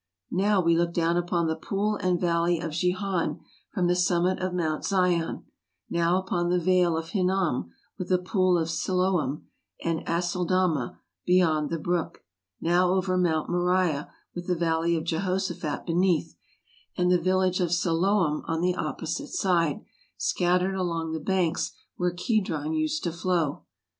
[0.31, 3.39] Now we look down upon the Pool and Valley of Gihon
[3.71, 5.43] from the summit of Mount Zion;
[5.91, 9.45] now upon the Vale of Hinnom, with the Pool of Siloam,
[9.83, 12.23] and Aceldama beyond the brook;
[12.59, 16.35] now over Mount Moriah, with the Valley of Jehoshaphat beneath,
[16.97, 19.85] and the village of Siloam on the opposite side,
[20.17, 23.65] scattered along the banks where Ke dron used to flow.